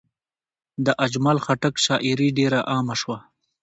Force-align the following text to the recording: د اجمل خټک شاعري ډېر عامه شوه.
د 0.85 0.87
اجمل 1.05 1.37
خټک 1.45 1.75
شاعري 1.85 2.29
ډېر 2.37 2.51
عامه 2.71 2.95
شوه. 3.01 3.17